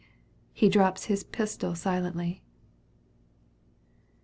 He 0.51 0.67
drops 0.67 1.03
his 1.05 1.23
pistol 1.23 1.75
silently. 1.75 2.41